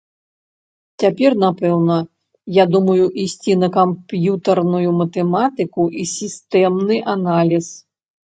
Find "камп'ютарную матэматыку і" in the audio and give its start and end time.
3.77-6.09